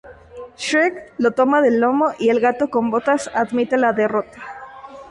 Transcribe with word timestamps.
Shrek 0.57 1.13
lo 1.19 1.29
toma 1.29 1.61
del 1.61 1.79
lomo 1.79 2.07
y 2.17 2.29
el 2.29 2.39
Gato 2.39 2.71
con 2.71 2.89
Botas 2.89 3.29
admite 3.35 3.77
la 3.77 3.93
derrota. 3.93 4.41